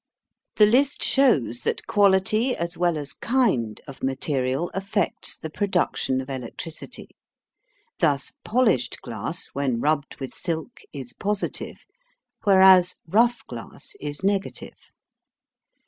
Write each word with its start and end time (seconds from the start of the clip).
The 0.55 0.65
list 0.65 1.03
shows 1.03 1.59
that 1.59 1.85
quality, 1.85 2.55
as 2.55 2.75
well 2.75 2.97
as 2.97 3.13
kind, 3.13 3.79
of 3.85 4.01
material 4.01 4.71
affects 4.73 5.37
the 5.37 5.51
production 5.51 6.19
of 6.21 6.27
electricity. 6.27 7.09
Thus 7.99 8.33
polished 8.43 8.99
glass 9.03 9.49
when 9.53 9.79
rubbed 9.79 10.15
with 10.19 10.33
silk 10.33 10.81
is 10.91 11.13
positive, 11.13 11.85
whereas 12.45 12.95
rough 13.05 13.45
glass 13.45 13.95
is 14.01 14.23
negative. 14.23 14.91